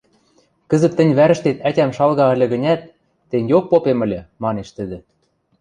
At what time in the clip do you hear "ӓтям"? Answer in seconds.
1.67-1.91